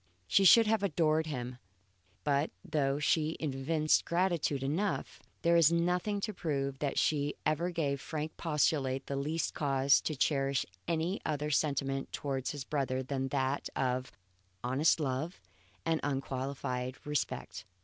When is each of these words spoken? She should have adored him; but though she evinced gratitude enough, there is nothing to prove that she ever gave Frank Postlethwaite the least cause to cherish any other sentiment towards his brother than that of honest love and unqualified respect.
She 0.25 0.45
should 0.45 0.65
have 0.65 0.81
adored 0.81 1.27
him; 1.27 1.59
but 2.23 2.49
though 2.65 2.97
she 2.97 3.37
evinced 3.39 4.03
gratitude 4.03 4.63
enough, 4.63 5.21
there 5.43 5.55
is 5.55 5.71
nothing 5.71 6.19
to 6.21 6.33
prove 6.33 6.79
that 6.79 6.97
she 6.97 7.35
ever 7.45 7.69
gave 7.69 8.01
Frank 8.01 8.35
Postlethwaite 8.35 9.05
the 9.05 9.15
least 9.15 9.53
cause 9.53 10.01
to 10.01 10.15
cherish 10.15 10.65
any 10.87 11.21
other 11.23 11.51
sentiment 11.51 12.11
towards 12.11 12.49
his 12.49 12.63
brother 12.63 13.03
than 13.03 13.27
that 13.27 13.69
of 13.75 14.11
honest 14.63 14.99
love 14.99 15.39
and 15.85 15.99
unqualified 16.03 16.97
respect. 17.05 17.63